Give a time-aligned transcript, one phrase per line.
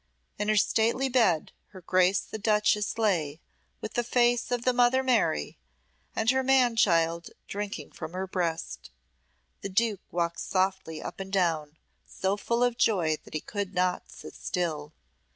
[0.39, 3.39] In her stately bed her Grace the duchess lay,
[3.81, 5.59] with the face of the Mother Mary,
[6.15, 8.89] and her man child drinking from her breast.
[9.61, 11.77] The duke walked softly up and down,
[12.07, 14.91] so full of joy that he could not sit still.